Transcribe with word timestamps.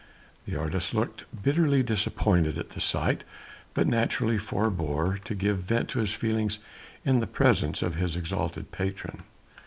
The 0.47 0.55
artist 0.59 0.95
looked 0.95 1.25
bitterly 1.43 1.83
disappointed 1.83 2.57
at 2.57 2.69
the 2.71 2.81
sight, 2.81 3.23
but 3.75 3.85
naturally 3.85 4.39
forbore 4.39 5.19
to 5.25 5.35
give 5.35 5.59
vent 5.59 5.89
to 5.89 5.99
his 5.99 6.11
feelings 6.15 6.57
in 7.05 7.19
the 7.19 7.27
presence 7.27 7.83
of 7.83 7.97
his 7.97 8.15
exalted 8.15 8.71
patron. 8.71 9.21